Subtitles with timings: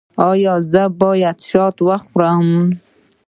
[0.29, 2.47] ایا زه باید شات وخورم؟